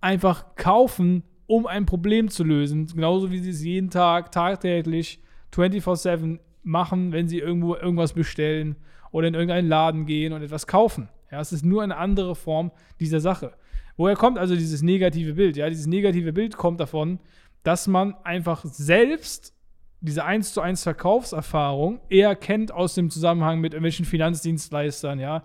einfach 0.00 0.56
kaufen 0.56 1.24
um 1.50 1.66
ein 1.66 1.84
Problem 1.84 2.28
zu 2.28 2.44
lösen. 2.44 2.86
Genauso 2.86 3.32
wie 3.32 3.40
sie 3.40 3.50
es 3.50 3.64
jeden 3.64 3.90
Tag, 3.90 4.30
tagtäglich, 4.30 5.20
24-7 5.52 6.38
machen, 6.62 7.10
wenn 7.10 7.26
sie 7.26 7.40
irgendwo 7.40 7.74
irgendwas 7.74 8.12
bestellen 8.12 8.76
oder 9.10 9.26
in 9.26 9.34
irgendeinen 9.34 9.68
Laden 9.68 10.06
gehen 10.06 10.32
und 10.32 10.42
etwas 10.42 10.68
kaufen. 10.68 11.08
Ja, 11.28 11.40
es 11.40 11.52
ist 11.52 11.64
nur 11.64 11.82
eine 11.82 11.96
andere 11.96 12.36
Form 12.36 12.70
dieser 13.00 13.18
Sache. 13.18 13.54
Woher 13.96 14.14
kommt 14.14 14.38
also 14.38 14.54
dieses 14.54 14.82
negative 14.82 15.34
Bild? 15.34 15.56
Ja, 15.56 15.68
dieses 15.68 15.88
negative 15.88 16.32
Bild 16.32 16.56
kommt 16.56 16.78
davon, 16.78 17.18
dass 17.64 17.88
man 17.88 18.14
einfach 18.22 18.64
selbst 18.64 19.52
diese 20.00 20.24
1 20.24 20.54
zu 20.54 20.60
1 20.60 20.84
Verkaufserfahrung 20.84 22.00
eher 22.08 22.36
kennt 22.36 22.70
aus 22.70 22.94
dem 22.94 23.10
Zusammenhang 23.10 23.60
mit 23.60 23.74
irgendwelchen 23.74 24.06
Finanzdienstleistern, 24.06 25.18
ja, 25.18 25.44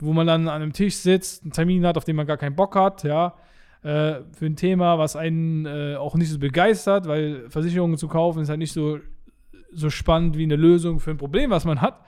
wo 0.00 0.12
man 0.12 0.26
dann 0.26 0.48
an 0.48 0.62
einem 0.62 0.72
Tisch 0.72 0.96
sitzt, 0.96 1.44
einen 1.44 1.52
Termin 1.52 1.86
hat, 1.86 1.96
auf 1.96 2.04
den 2.04 2.16
man 2.16 2.26
gar 2.26 2.36
keinen 2.36 2.56
Bock 2.56 2.74
hat, 2.74 3.04
ja, 3.04 3.34
äh, 3.86 4.24
für 4.32 4.46
ein 4.46 4.56
Thema, 4.56 4.98
was 4.98 5.14
einen 5.14 5.64
äh, 5.64 5.94
auch 5.94 6.16
nicht 6.16 6.30
so 6.30 6.40
begeistert, 6.40 7.06
weil 7.06 7.48
Versicherungen 7.48 7.96
zu 7.96 8.08
kaufen 8.08 8.42
ist 8.42 8.48
halt 8.48 8.58
nicht 8.58 8.72
so, 8.72 8.98
so 9.72 9.90
spannend 9.90 10.36
wie 10.36 10.42
eine 10.42 10.56
Lösung 10.56 10.98
für 10.98 11.12
ein 11.12 11.18
Problem, 11.18 11.50
was 11.50 11.64
man 11.64 11.80
hat. 11.80 12.00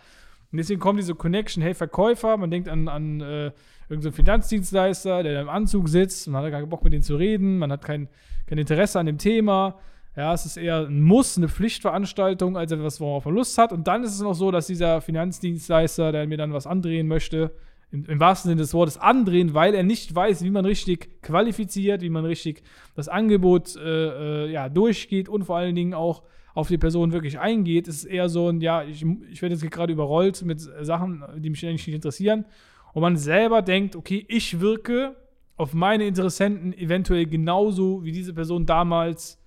Und 0.50 0.58
deswegen 0.58 0.80
kommt 0.80 0.98
diese 0.98 1.14
Connection, 1.14 1.62
hey, 1.62 1.74
Verkäufer, 1.74 2.36
man 2.36 2.50
denkt 2.50 2.68
an, 2.68 2.88
an 2.88 3.20
äh, 3.20 3.52
irgendeinen 3.88 4.12
Finanzdienstleister, 4.12 5.22
der 5.22 5.40
im 5.40 5.48
Anzug 5.48 5.88
sitzt, 5.88 6.26
man 6.26 6.42
hat 6.42 6.50
gar 6.50 6.60
keinen 6.60 6.68
Bock 6.68 6.82
mit 6.82 6.92
denen 6.94 7.04
zu 7.04 7.14
reden, 7.14 7.58
man 7.58 7.70
hat 7.70 7.84
kein, 7.84 8.08
kein 8.46 8.58
Interesse 8.58 8.98
an 8.98 9.06
dem 9.06 9.18
Thema. 9.18 9.78
Ja, 10.16 10.34
es 10.34 10.46
ist 10.46 10.56
eher 10.56 10.80
ein 10.80 11.02
Muss, 11.02 11.36
eine 11.36 11.48
Pflichtveranstaltung, 11.48 12.56
als 12.56 12.72
etwas, 12.72 13.00
worauf 13.00 13.24
man 13.24 13.34
Lust 13.34 13.56
hat. 13.56 13.72
Und 13.72 13.86
dann 13.86 14.02
ist 14.02 14.14
es 14.14 14.20
noch 14.20 14.34
so, 14.34 14.50
dass 14.50 14.66
dieser 14.66 15.00
Finanzdienstleister, 15.00 16.10
der 16.10 16.26
mir 16.26 16.38
dann 16.38 16.52
was 16.52 16.66
andrehen 16.66 17.06
möchte, 17.06 17.52
im, 17.90 18.04
im, 18.04 18.20
wahrsten 18.20 18.50
Sinne 18.50 18.60
des 18.60 18.74
Wortes 18.74 18.98
andrehen, 18.98 19.54
weil 19.54 19.74
er 19.74 19.82
nicht 19.82 20.14
weiß, 20.14 20.42
wie 20.44 20.50
man 20.50 20.64
richtig 20.64 21.22
qualifiziert, 21.22 22.02
wie 22.02 22.10
man 22.10 22.24
richtig 22.24 22.62
das 22.94 23.08
Angebot 23.08 23.76
äh, 23.76 24.44
äh, 24.46 24.50
ja, 24.50 24.68
durchgeht 24.68 25.28
und 25.28 25.44
vor 25.44 25.56
allen 25.56 25.74
Dingen 25.74 25.94
auch 25.94 26.22
auf 26.54 26.68
die 26.68 26.78
Person 26.78 27.12
wirklich 27.12 27.38
eingeht. 27.38 27.88
Es 27.88 27.98
ist 27.98 28.04
eher 28.04 28.28
so 28.28 28.48
ein, 28.48 28.60
ja, 28.60 28.82
ich, 28.82 29.04
ich 29.30 29.42
werde 29.42 29.54
jetzt 29.54 29.70
gerade 29.70 29.92
überrollt 29.92 30.42
mit 30.42 30.60
Sachen, 30.60 31.22
die 31.36 31.50
mich 31.50 31.64
eigentlich 31.64 31.86
nicht 31.86 31.94
interessieren. 31.94 32.44
Und 32.92 33.02
man 33.02 33.16
selber 33.16 33.62
denkt, 33.62 33.94
okay, 33.96 34.24
ich 34.28 34.60
wirke 34.60 35.14
auf 35.56 35.74
meine 35.74 36.06
Interessenten 36.06 36.72
eventuell 36.72 37.26
genauso 37.26 38.04
wie 38.04 38.12
diese 38.12 38.34
Person 38.34 38.66
damals. 38.66 39.40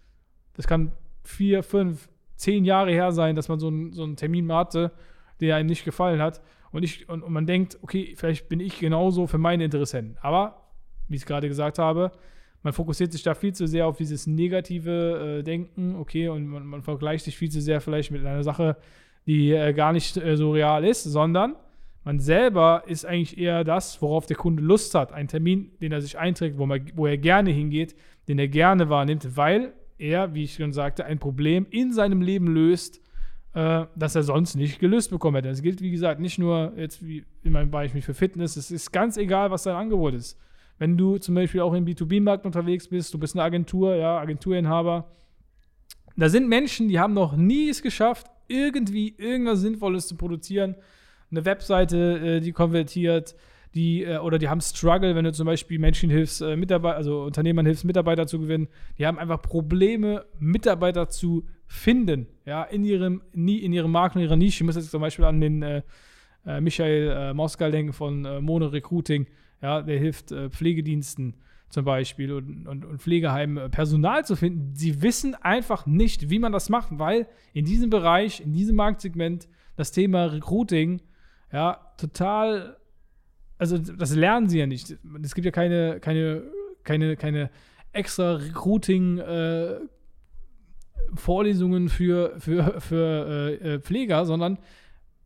Das 0.53 0.67
kann 0.67 0.91
vier, 1.23 1.63
fünf, 1.63 2.09
zehn 2.35 2.65
Jahre 2.65 2.91
her 2.91 3.11
sein, 3.11 3.35
dass 3.35 3.49
man 3.49 3.59
so, 3.59 3.69
ein, 3.69 3.93
so 3.93 4.03
einen 4.03 4.15
Termin 4.15 4.51
hatte, 4.51 4.91
der 5.39 5.55
einem 5.55 5.69
nicht 5.69 5.85
gefallen 5.85 6.21
hat. 6.21 6.41
Und, 6.71 6.83
ich, 6.83 7.09
und, 7.09 7.23
und 7.23 7.33
man 7.33 7.45
denkt, 7.45 7.77
okay, 7.81 8.13
vielleicht 8.15 8.49
bin 8.49 8.59
ich 8.59 8.79
genauso 8.79 9.27
für 9.27 9.37
meine 9.37 9.65
Interessenten. 9.65 10.17
Aber, 10.21 10.69
wie 11.07 11.15
ich 11.17 11.25
gerade 11.25 11.47
gesagt 11.47 11.79
habe, 11.79 12.11
man 12.63 12.73
fokussiert 12.73 13.11
sich 13.11 13.23
da 13.23 13.33
viel 13.33 13.53
zu 13.53 13.67
sehr 13.67 13.87
auf 13.87 13.97
dieses 13.97 14.27
negative 14.27 15.39
äh, 15.39 15.43
Denken, 15.43 15.95
okay, 15.95 16.27
und 16.27 16.47
man, 16.47 16.65
man, 16.65 16.81
vergleicht 16.83 17.25
sich 17.25 17.35
viel 17.35 17.49
zu 17.49 17.59
sehr 17.61 17.81
vielleicht 17.81 18.11
mit 18.11 18.25
einer 18.25 18.43
Sache, 18.43 18.77
die 19.25 19.51
äh, 19.51 19.73
gar 19.73 19.93
nicht 19.93 20.17
äh, 20.17 20.37
so 20.37 20.51
real 20.51 20.85
ist, 20.85 21.03
sondern 21.03 21.55
man 22.03 22.19
selber 22.19 22.83
ist 22.87 23.05
eigentlich 23.05 23.37
eher 23.37 23.63
das, 23.63 24.01
worauf 24.01 24.25
der 24.25 24.37
Kunde 24.37 24.63
Lust 24.63 24.95
hat. 24.95 25.11
Ein 25.11 25.27
Termin, 25.27 25.71
den 25.81 25.91
er 25.91 26.01
sich 26.01 26.17
einträgt, 26.17 26.57
wo, 26.57 26.65
man, 26.65 26.91
wo 26.95 27.05
er 27.05 27.17
gerne 27.17 27.51
hingeht, 27.51 27.95
den 28.27 28.39
er 28.39 28.47
gerne 28.47 28.89
wahrnimmt, 28.89 29.37
weil 29.37 29.73
er, 29.97 30.33
wie 30.33 30.43
ich 30.43 30.55
schon 30.55 30.73
sagte, 30.73 31.05
ein 31.05 31.19
Problem 31.19 31.67
in 31.69 31.93
seinem 31.93 32.21
Leben 32.21 32.47
löst, 32.47 33.01
äh, 33.53 33.85
dass 33.95 34.15
er 34.15 34.23
sonst 34.23 34.55
nicht 34.55 34.79
gelöst 34.79 35.09
bekommen 35.09 35.35
hätte. 35.35 35.49
Das 35.49 35.61
gilt, 35.61 35.81
wie 35.81 35.91
gesagt, 35.91 36.19
nicht 36.19 36.39
nur 36.39 36.73
jetzt 36.77 37.05
wie 37.05 37.25
in 37.43 37.51
meinem 37.51 37.71
Beispiel 37.71 38.01
für 38.01 38.13
Fitness. 38.13 38.55
Es 38.55 38.71
ist 38.71 38.91
ganz 38.91 39.17
egal, 39.17 39.51
was 39.51 39.63
dein 39.63 39.75
Angebot 39.75 40.13
ist. 40.13 40.37
Wenn 40.77 40.97
du 40.97 41.17
zum 41.17 41.35
Beispiel 41.35 41.61
auch 41.61 41.73
im 41.73 41.85
B2B-Markt 41.85 42.45
unterwegs 42.45 42.87
bist, 42.87 43.13
du 43.13 43.19
bist 43.19 43.35
eine 43.35 43.43
Agentur, 43.43 43.95
ja, 43.95 44.17
Agenturinhaber, 44.17 45.11
da 46.17 46.29
sind 46.29 46.47
Menschen, 46.47 46.87
die 46.87 46.99
haben 46.99 47.13
noch 47.13 47.35
nie 47.35 47.69
es 47.69 47.81
geschafft, 47.81 48.27
irgendwie 48.47 49.15
irgendwas 49.17 49.59
Sinnvolles 49.59 50.07
zu 50.07 50.15
produzieren. 50.15 50.75
Eine 51.29 51.45
Webseite, 51.45 52.37
äh, 52.37 52.39
die 52.41 52.51
konvertiert, 52.51 53.35
die 53.73 54.03
äh, 54.03 54.17
oder 54.17 54.37
die 54.37 54.49
haben 54.49 54.61
Struggle, 54.61 55.15
wenn 55.15 55.23
du 55.23 55.31
zum 55.31 55.45
Beispiel 55.45 55.79
Menschen 55.79 56.09
hilfst, 56.09 56.41
äh, 56.41 56.55
Mitarbeiter, 56.55 56.97
also 56.97 57.23
Unternehmern 57.23 57.65
hilfst, 57.65 57.85
Mitarbeiter 57.85 58.27
zu 58.27 58.39
gewinnen. 58.39 58.67
Die 58.97 59.05
haben 59.05 59.17
einfach 59.17 59.41
Probleme, 59.41 60.25
Mitarbeiter 60.39 61.09
zu 61.09 61.45
finden, 61.71 62.27
ja, 62.45 62.63
in 62.63 62.83
ihrem, 62.83 63.21
in 63.33 63.71
ihrem 63.71 63.91
Markt, 63.91 64.15
in 64.15 64.21
ihrer 64.21 64.35
Nische. 64.35 64.63
Ich 64.63 64.65
muss 64.65 64.75
jetzt 64.75 64.91
zum 64.91 65.01
Beispiel 65.01 65.25
an 65.25 65.39
den 65.39 65.63
äh, 65.63 65.81
äh 66.45 66.59
Michael 66.59 67.09
äh, 67.09 67.33
Moskal 67.33 67.71
denken 67.71 67.93
von 67.93 68.25
äh, 68.25 68.41
Mono 68.41 68.67
Recruiting, 68.67 69.27
ja, 69.61 69.81
der 69.81 69.97
hilft 69.97 70.31
äh, 70.31 70.49
Pflegediensten 70.49 71.35
zum 71.69 71.85
Beispiel 71.85 72.33
und, 72.33 72.67
und, 72.67 72.83
und 72.83 73.01
Pflegeheimen 73.01 73.71
Personal 73.71 74.25
zu 74.25 74.35
finden. 74.35 74.75
Sie 74.75 75.01
wissen 75.01 75.35
einfach 75.35 75.85
nicht, 75.85 76.29
wie 76.29 76.39
man 76.39 76.51
das 76.51 76.69
macht, 76.69 76.89
weil 76.99 77.27
in 77.53 77.63
diesem 77.63 77.89
Bereich, 77.89 78.41
in 78.41 78.51
diesem 78.51 78.75
Marktsegment 78.75 79.47
das 79.77 79.93
Thema 79.93 80.25
Recruiting 80.25 81.01
ja 81.53 81.79
total 81.97 82.75
also 83.61 83.77
das 83.77 84.15
lernen 84.15 84.49
sie 84.49 84.57
ja 84.57 84.65
nicht. 84.65 84.97
Es 85.21 85.35
gibt 85.35 85.45
ja 85.45 85.51
keine, 85.51 85.99
keine, 85.99 86.41
keine, 86.83 87.15
keine 87.15 87.51
extra 87.93 88.33
Recruiting 88.33 89.19
äh, 89.19 89.75
Vorlesungen 91.15 91.89
für, 91.89 92.39
für, 92.39 92.79
für 92.79 93.27
äh, 93.27 93.73
äh, 93.75 93.79
Pfleger, 93.79 94.25
sondern 94.25 94.57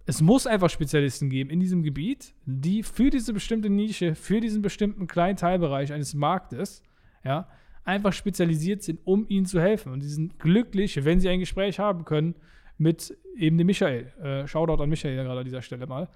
es 0.05 0.21
muss 0.21 0.45
einfach 0.45 0.69
Spezialisten 0.69 1.29
geben 1.29 1.49
in 1.49 1.59
diesem 1.59 1.81
Gebiet, 1.83 2.33
die 2.45 2.83
für 2.83 3.09
diese 3.09 3.33
bestimmte 3.33 3.69
Nische, 3.69 4.15
für 4.15 4.39
diesen 4.39 4.61
bestimmten 4.61 5.07
kleinen 5.07 5.37
Teilbereich 5.37 5.91
eines 5.91 6.13
Marktes, 6.13 6.83
ja, 7.23 7.47
einfach 7.83 8.13
spezialisiert 8.13 8.83
sind, 8.83 8.99
um 9.03 9.25
ihnen 9.29 9.45
zu 9.45 9.59
helfen. 9.59 9.91
Und 9.91 10.01
sie 10.01 10.09
sind 10.09 10.39
glücklich, 10.39 11.03
wenn 11.05 11.19
sie 11.19 11.29
ein 11.29 11.39
Gespräch 11.39 11.79
haben 11.79 12.05
können 12.05 12.35
mit 12.77 13.17
eben 13.37 13.57
dem 13.57 13.67
Michael. 13.67 14.11
Äh, 14.21 14.47
Shoutout 14.47 14.81
an 14.81 14.89
Michael 14.89 15.23
gerade 15.23 15.39
an 15.39 15.45
dieser 15.45 15.61
Stelle 15.61 15.87
mal. 15.87 16.09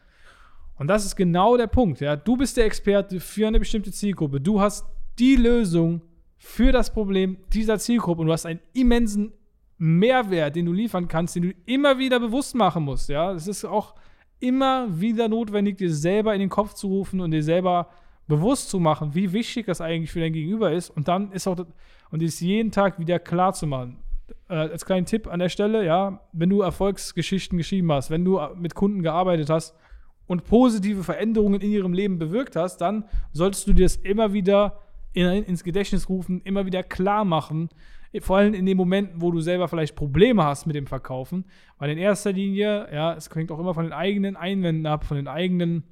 Und 0.77 0.87
das 0.87 1.05
ist 1.05 1.15
genau 1.15 1.57
der 1.57 1.67
Punkt. 1.67 1.99
Ja? 1.99 2.15
Du 2.15 2.37
bist 2.37 2.57
der 2.57 2.65
Experte 2.65 3.19
für 3.19 3.47
eine 3.47 3.59
bestimmte 3.59 3.91
Zielgruppe. 3.91 4.39
Du 4.39 4.61
hast 4.61 4.85
die 5.19 5.35
Lösung 5.35 6.01
für 6.37 6.71
das 6.71 6.93
Problem 6.93 7.37
dieser 7.53 7.77
Zielgruppe 7.79 8.21
und 8.21 8.27
du 8.27 8.33
hast 8.33 8.45
einen 8.45 8.61
immensen 8.73 9.33
Mehrwert, 9.79 10.55
den 10.55 10.65
du 10.65 10.73
liefern 10.73 11.07
kannst, 11.07 11.35
den 11.35 11.43
du 11.43 11.53
immer 11.65 11.97
wieder 11.97 12.19
bewusst 12.19 12.53
machen 12.53 12.83
musst. 12.83 13.09
Ja, 13.09 13.31
es 13.31 13.47
ist 13.47 13.65
auch 13.65 13.95
immer 14.39 14.87
wieder 14.99 15.27
notwendig, 15.27 15.77
dir 15.77 15.91
selber 15.91 16.33
in 16.33 16.39
den 16.39 16.49
Kopf 16.49 16.73
zu 16.73 16.87
rufen 16.87 17.19
und 17.19 17.31
dir 17.31 17.43
selber 17.43 17.89
bewusst 18.27 18.69
zu 18.69 18.79
machen, 18.79 19.15
wie 19.15 19.33
wichtig 19.33 19.65
das 19.65 19.81
eigentlich 19.81 20.11
für 20.11 20.19
dein 20.19 20.33
Gegenüber 20.33 20.71
ist. 20.71 20.89
Und 20.89 21.07
dann 21.07 21.31
ist 21.31 21.47
auch 21.47 21.55
das, 21.55 21.67
und 22.11 22.21
ist 22.21 22.39
jeden 22.39 22.71
Tag 22.71 22.99
wieder 22.99 23.17
klar 23.19 23.53
zu 23.53 23.65
machen. 23.65 23.97
Äh, 24.47 24.55
als 24.55 24.85
kleinen 24.85 25.05
Tipp 25.05 25.27
an 25.27 25.39
der 25.39 25.49
Stelle, 25.49 25.83
ja, 25.83 26.21
wenn 26.33 26.49
du 26.49 26.61
Erfolgsgeschichten 26.61 27.57
geschrieben 27.57 27.91
hast, 27.91 28.11
wenn 28.11 28.23
du 28.23 28.39
mit 28.55 28.75
Kunden 28.75 29.01
gearbeitet 29.01 29.49
hast, 29.49 29.75
und 30.29 30.45
positive 30.45 31.03
Veränderungen 31.03 31.59
in 31.59 31.71
ihrem 31.71 31.91
Leben 31.91 32.19
bewirkt 32.19 32.55
hast, 32.55 32.77
dann 32.77 33.05
solltest 33.33 33.67
du 33.67 33.73
dir 33.73 33.85
das 33.85 33.95
immer 33.95 34.31
wieder 34.31 34.79
in, 35.11 35.25
ins 35.25 35.63
Gedächtnis 35.63 36.07
rufen, 36.07 36.41
immer 36.43 36.67
wieder 36.67 36.83
klar 36.83 37.25
machen. 37.25 37.69
Vor 38.21 38.37
allem 38.37 38.53
in 38.53 38.65
den 38.65 38.75
Momenten, 38.75 39.21
wo 39.21 39.31
du 39.31 39.39
selber 39.39 39.67
vielleicht 39.67 39.95
Probleme 39.95 40.43
hast 40.43 40.65
mit 40.65 40.75
dem 40.75 40.87
Verkaufen. 40.87 41.45
Weil 41.77 41.91
in 41.91 41.97
erster 41.97 42.31
Linie, 42.31 42.87
ja, 42.91 43.13
es 43.13 43.29
hängt 43.33 43.51
auch 43.51 43.59
immer 43.59 43.73
von 43.73 43.83
den 43.83 43.93
eigenen 43.93 44.35
Einwänden 44.35 44.85
ab, 44.87 45.03
von 45.03 45.17
den 45.17 45.27
eigenen, 45.27 45.83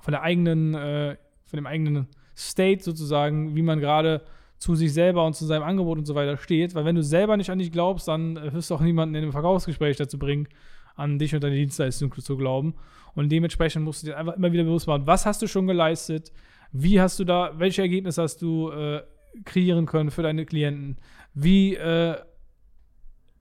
von 0.00 0.12
der 0.12 0.22
eigenen, 0.22 0.74
äh, 0.74 1.16
von 1.44 1.56
dem 1.56 1.66
eigenen 1.66 2.06
State 2.36 2.84
sozusagen, 2.84 3.56
wie 3.56 3.62
man 3.62 3.80
gerade 3.80 4.22
zu 4.58 4.74
sich 4.74 4.92
selber 4.92 5.24
und 5.24 5.34
zu 5.34 5.44
seinem 5.44 5.62
Angebot 5.62 5.98
und 5.98 6.04
so 6.04 6.14
weiter 6.14 6.36
steht. 6.36 6.74
Weil 6.74 6.84
wenn 6.84 6.96
du 6.96 7.02
selber 7.02 7.36
nicht 7.36 7.50
an 7.50 7.58
dich 7.58 7.72
glaubst, 7.72 8.06
dann 8.06 8.36
äh, 8.36 8.52
wirst 8.52 8.70
du 8.70 8.76
auch 8.76 8.80
niemanden 8.80 9.16
in 9.16 9.22
einem 9.22 9.32
Verkaufsgespräch 9.32 9.96
dazu 9.96 10.18
bringen, 10.18 10.48
an 10.94 11.18
dich 11.18 11.34
und 11.34 11.42
deine 11.42 11.56
Dienstleistung 11.56 12.12
zu 12.12 12.36
glauben. 12.36 12.74
Und 13.14 13.30
dementsprechend 13.30 13.84
musst 13.84 14.02
du 14.02 14.08
dir 14.08 14.18
einfach 14.18 14.36
immer 14.36 14.52
wieder 14.52 14.64
bewusst 14.64 14.86
machen, 14.86 15.06
was 15.06 15.26
hast 15.26 15.42
du 15.42 15.48
schon 15.48 15.66
geleistet, 15.66 16.32
wie 16.70 17.00
hast 17.00 17.18
du 17.18 17.24
da, 17.24 17.52
welche 17.56 17.82
Ergebnisse 17.82 18.22
hast 18.22 18.42
du 18.42 18.70
äh, 18.70 19.02
kreieren 19.44 19.86
können 19.86 20.10
für 20.10 20.22
deine 20.22 20.44
Klienten, 20.46 20.96
wie, 21.34 21.74
äh, 21.76 22.16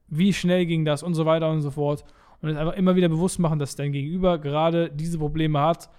wie 0.08 0.34
schnell 0.34 0.66
ging 0.66 0.86
das 0.86 1.04
und 1.04 1.14
so 1.14 1.26
weiter 1.26 1.50
und 1.50 1.62
so 1.62 1.72
fort. 1.72 2.04
Und 2.42 2.50
es 2.50 2.58
einfach 2.58 2.76
immer 2.76 2.96
wieder 2.96 3.10
bewusst 3.10 3.40
machen, 3.40 3.60
dass 3.60 3.76
dein 3.76 3.92
Gegenüber 3.92 4.38
gerade 4.38 4.92
diese 4.92 5.18
Probleme 5.18 5.60
hat, 5.60 5.90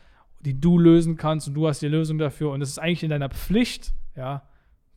die 0.41 0.59
du 0.59 0.79
lösen 0.79 1.17
kannst 1.17 1.49
und 1.49 1.55
du 1.55 1.67
hast 1.67 1.83
die 1.83 1.89
Lösung 1.89 2.19
dafür. 2.19 2.53
Und 2.53 2.63
es 2.63 2.71
ist 2.71 2.79
eigentlich 2.79 3.03
in 3.03 3.11
deiner 3.11 3.29
Pflicht, 3.29 3.93
ja, 4.17 4.43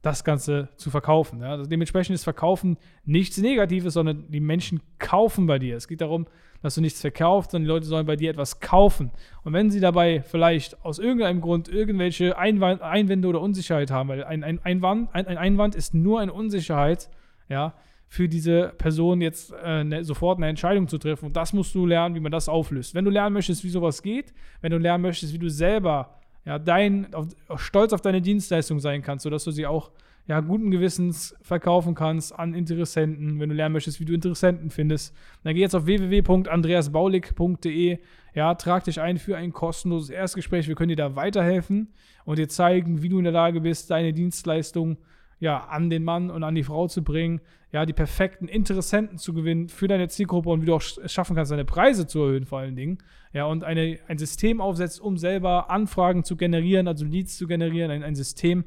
das 0.01 0.23
Ganze 0.23 0.69
zu 0.77 0.89
verkaufen. 0.89 1.41
Ja. 1.41 1.51
Also 1.51 1.65
dementsprechend 1.65 2.15
ist 2.15 2.23
Verkaufen 2.23 2.77
nichts 3.05 3.37
Negatives, 3.37 3.93
sondern 3.93 4.29
die 4.29 4.39
Menschen 4.39 4.81
kaufen 4.97 5.45
bei 5.45 5.59
dir. 5.59 5.77
Es 5.77 5.87
geht 5.87 6.01
darum, 6.01 6.27
dass 6.61 6.75
du 6.75 6.81
nichts 6.81 7.01
verkaufst, 7.01 7.51
sondern 7.51 7.65
die 7.65 7.73
Leute 7.73 7.85
sollen 7.85 8.05
bei 8.05 8.15
dir 8.15 8.29
etwas 8.29 8.59
kaufen. 8.59 9.11
Und 9.43 9.53
wenn 9.53 9.69
sie 9.69 9.79
dabei 9.79 10.21
vielleicht 10.21 10.83
aus 10.83 10.99
irgendeinem 10.99 11.41
Grund 11.41 11.69
irgendwelche 11.69 12.37
Einwand, 12.37 12.81
Einwände 12.81 13.27
oder 13.27 13.41
Unsicherheit 13.41 13.91
haben, 13.91 14.09
weil 14.09 14.23
ein, 14.23 14.43
ein, 14.43 14.59
Einwand, 14.63 15.13
ein, 15.13 15.27
ein 15.27 15.37
Einwand 15.37 15.75
ist 15.75 15.93
nur 15.93 16.19
eine 16.19 16.33
Unsicherheit, 16.33 17.09
ja, 17.49 17.73
für 18.07 18.27
diese 18.27 18.73
Person 18.77 19.21
jetzt 19.21 19.53
äh, 19.63 19.85
ne, 19.85 20.03
sofort 20.03 20.37
eine 20.37 20.49
Entscheidung 20.49 20.87
zu 20.87 20.97
treffen. 20.97 21.27
Und 21.27 21.37
das 21.37 21.53
musst 21.53 21.73
du 21.73 21.85
lernen, 21.85 22.13
wie 22.13 22.19
man 22.19 22.31
das 22.31 22.49
auflöst. 22.49 22.93
Wenn 22.93 23.05
du 23.05 23.11
lernen 23.11 23.33
möchtest, 23.33 23.63
wie 23.63 23.69
sowas 23.69 24.01
geht, 24.01 24.33
wenn 24.59 24.71
du 24.71 24.77
lernen 24.77 25.03
möchtest, 25.03 25.33
wie 25.33 25.39
du 25.39 25.49
selber 25.49 26.20
ja, 26.45 26.59
dein, 26.59 27.13
auf, 27.13 27.27
stolz 27.57 27.91
auf 27.93 28.01
deine 28.01 28.21
Dienstleistung 28.21 28.79
sein 28.79 29.01
kannst, 29.01 29.23
sodass 29.23 29.43
du 29.43 29.51
sie 29.51 29.65
auch 29.65 29.91
ja, 30.27 30.39
guten 30.39 30.69
Gewissens 30.71 31.35
verkaufen 31.41 31.93
kannst 31.95 32.37
an 32.37 32.53
Interessenten, 32.53 33.39
wenn 33.39 33.49
du 33.49 33.55
lernen 33.55 33.73
möchtest, 33.73 33.99
wie 33.99 34.05
du 34.05 34.13
Interessenten 34.13 34.69
findest. 34.69 35.15
Dann 35.43 35.55
geh 35.55 35.61
jetzt 35.61 35.75
auf 35.75 35.85
www.andreasbaulig.de, 35.85 37.97
ja, 38.33 38.55
trag 38.55 38.85
dich 38.85 39.01
ein 39.01 39.17
für 39.17 39.35
ein 39.35 39.51
kostenloses 39.51 40.09
Erstgespräch. 40.09 40.65
Wir 40.67 40.75
können 40.75 40.89
dir 40.89 40.95
da 40.95 41.15
weiterhelfen 41.15 41.87
und 42.23 42.37
dir 42.37 42.47
zeigen, 42.47 43.01
wie 43.01 43.09
du 43.09 43.17
in 43.17 43.25
der 43.25 43.33
Lage 43.33 43.61
bist, 43.61 43.89
deine 43.91 44.13
Dienstleistung 44.13 44.97
ja, 45.41 45.65
an 45.65 45.89
den 45.89 46.03
Mann 46.03 46.29
und 46.29 46.43
an 46.43 46.55
die 46.55 46.63
Frau 46.63 46.87
zu 46.87 47.03
bringen, 47.03 47.41
ja, 47.73 47.85
die 47.85 47.93
perfekten 47.93 48.47
Interessenten 48.47 49.17
zu 49.17 49.33
gewinnen 49.33 49.69
für 49.69 49.87
deine 49.87 50.07
Zielgruppe 50.07 50.49
und 50.49 50.61
wie 50.61 50.67
du 50.67 50.75
auch 50.75 50.81
es 50.81 51.11
schaffen 51.11 51.35
kannst, 51.35 51.51
deine 51.51 51.65
Preise 51.65 52.05
zu 52.05 52.19
erhöhen, 52.19 52.45
vor 52.45 52.59
allen 52.59 52.75
Dingen. 52.75 52.99
Ja, 53.33 53.45
und 53.45 53.63
eine, 53.63 53.97
ein 54.07 54.17
System 54.19 54.61
aufsetzt, 54.61 55.01
um 55.01 55.17
selber 55.17 55.71
Anfragen 55.71 56.23
zu 56.23 56.37
generieren, 56.37 56.87
also 56.87 57.05
Leads 57.05 57.37
zu 57.37 57.47
generieren, 57.47 57.89
ein, 57.89 58.03
ein 58.03 58.15
System, 58.15 58.65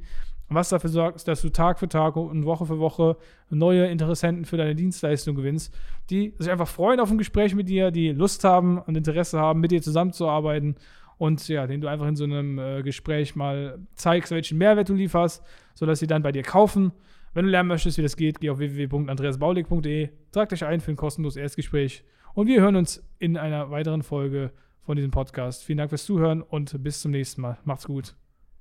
was 0.49 0.69
dafür 0.71 0.91
sorgt, 0.91 1.27
dass 1.29 1.43
du 1.43 1.49
Tag 1.49 1.79
für 1.79 1.89
Tag 1.89 2.17
und 2.17 2.45
Woche 2.45 2.67
für 2.67 2.79
Woche 2.79 3.17
neue 3.51 3.87
Interessenten 3.87 4.45
für 4.45 4.57
deine 4.57 4.75
Dienstleistung 4.75 5.37
gewinnst, 5.37 5.73
die 6.11 6.35
sich 6.39 6.51
einfach 6.51 6.69
freuen 6.69 6.99
auf 6.99 7.11
ein 7.11 7.19
Gespräch 7.19 7.55
mit 7.55 7.69
dir, 7.69 7.93
die 7.93 8.11
Lust 8.11 8.43
haben 8.43 8.79
und 8.79 8.97
Interesse 8.97 9.39
haben, 9.39 9.61
mit 9.61 9.71
dir 9.71 9.81
zusammenzuarbeiten 9.81 10.77
und 11.19 11.47
ja, 11.49 11.67
den 11.67 11.81
du 11.81 11.89
einfach 11.89 12.09
in 12.09 12.17
so 12.17 12.25
einem 12.25 12.59
äh, 12.59 12.83
Gespräch 12.83 13.37
mal 13.37 13.79
zeigst, 13.95 14.33
welchen 14.33 14.59
Mehrwert 14.59 14.89
du 14.89 14.95
lieferst, 14.95 15.45
sodass 15.75 15.99
sie 15.99 16.07
dann 16.07 16.23
bei 16.23 16.33
dir 16.33 16.43
kaufen. 16.43 16.93
Wenn 17.33 17.45
du 17.45 17.51
lernen 17.51 17.69
möchtest, 17.69 17.99
wie 17.99 18.03
das 18.03 18.17
geht, 18.17 18.41
geh 18.41 18.51
auf 18.51 18.59
www.andreasbaulig.de, 18.59 20.11
trag 20.33 20.49
dich 20.49 20.65
ein 20.65 20.81
für 20.81 20.93
ein 20.93 20.97
kostenloses 20.97 21.37
Erstgespräch 21.37 22.05
und 22.35 22.47
wir 22.47 22.61
hören 22.61 22.77
uns 22.77 23.03
in 23.19 23.37
einer 23.37 23.71
weiteren 23.71 24.03
Folge 24.03 24.53
von 24.83 24.97
diesem 24.97 25.11
Podcast. 25.11 25.65
Vielen 25.65 25.79
Dank 25.79 25.91
fürs 25.91 26.05
Zuhören 26.05 26.43
und 26.43 26.83
bis 26.83 27.01
zum 27.01 27.11
nächsten 27.11 27.41
Mal. 27.41 27.59
Macht's 27.65 27.87
gut. 27.87 28.15